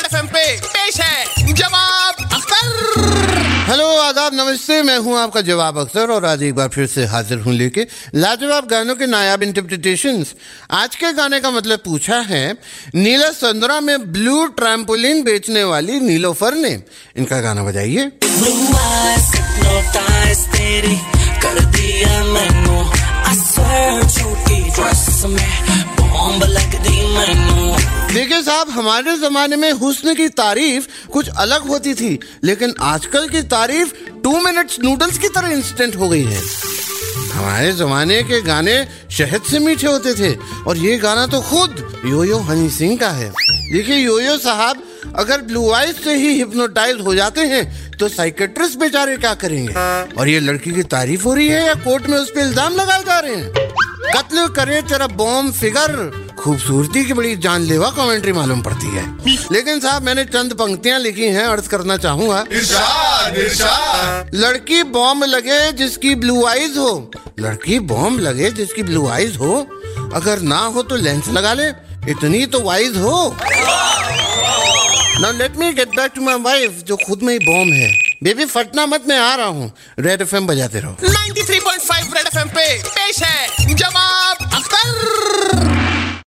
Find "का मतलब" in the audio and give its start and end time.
11.40-11.78